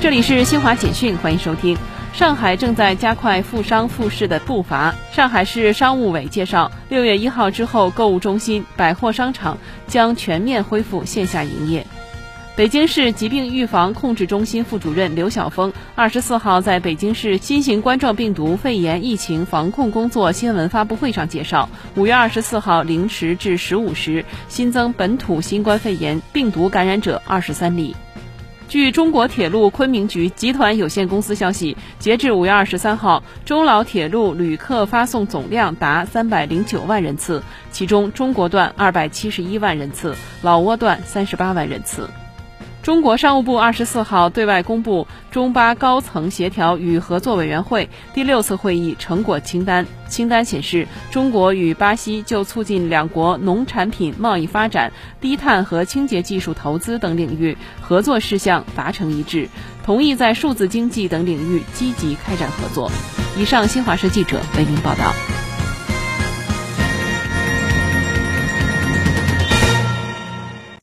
[0.00, 1.76] 这里是新华简讯，欢迎收听。
[2.14, 4.94] 上海正在加快复商复市的步伐。
[5.12, 11.86] 上海市商务委介绍，六月一号之后，购物中心、百货商场将全面恢复线下营业。
[12.56, 27.94] 北京市疾病预防控制中心副主任刘晓峰二十四号在北京市新型冠状病毒肺炎疫情防控工作新闻发布会上介绍，五月二十四号零时至十五时新增本土新冠肺炎病毒感染者二十三例。
[28.70, 42.08] 据中国铁路昆明局集团有限公司消息，截至五月二十三号，中老铁路旅客发送总量达三百零九万人次，其中中国段二百七十一万人次，老挝段三十八万人次。
[42.82, 49.86] 中国商务部二十四号对外公布中巴高层协调与合作委员会第六次会议成果清单。
[50.08, 59.48] 清单显示，中国与巴西就促进两国农产品贸易发展、低碳和清洁技术投资等领域合作事项达成一致，
[59.84, 62.90] 同意在数字经济等领域积极开展合作。
[63.38, 65.12] 以上，新华社记者为您报道。